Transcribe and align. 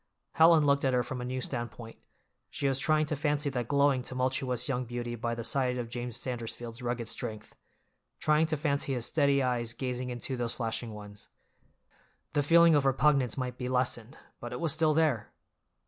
Helen 0.31 0.65
looked 0.65 0.83
at 0.83 0.95
her 0.95 1.03
from 1.03 1.21
a 1.21 1.25
new 1.25 1.41
standpoint—she 1.41 2.67
was 2.67 2.79
trying 2.79 3.05
to 3.05 3.15
fancy 3.15 3.51
that 3.51 3.67
glowing, 3.67 4.01
tumultuous 4.01 4.67
young 4.67 4.83
beauty 4.83 5.13
by 5.13 5.35
the 5.35 5.43
side 5.43 5.77
of 5.77 5.91
James 5.91 6.17
Sandersfield's 6.17 6.81
rugged 6.81 7.07
strength, 7.07 7.53
trying 8.19 8.47
to 8.47 8.57
fancy 8.57 8.95
his 8.95 9.05
steady 9.05 9.43
eyes 9.43 9.73
gazing 9.73 10.09
into 10.09 10.35
those 10.35 10.53
flashing 10.55 10.95
ones. 10.95 11.27
The 12.33 12.41
feeling 12.41 12.73
of 12.73 12.83
repugnance 12.87 13.37
might 13.37 13.59
be 13.59 13.67
lessened, 13.69 14.17
but 14.39 14.51
it 14.51 14.59
was 14.59 14.73
still 14.73 14.95
there! 14.95 15.31